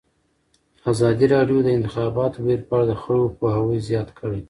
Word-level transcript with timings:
ازادي 0.91 1.25
راډیو 1.33 1.59
د 1.63 1.65
د 1.65 1.69
انتخاباتو 1.77 2.37
بهیر 2.45 2.61
په 2.67 2.73
اړه 2.75 2.85
د 2.87 2.93
خلکو 3.03 3.35
پوهاوی 3.39 3.79
زیات 3.89 4.09
کړی. 4.19 4.39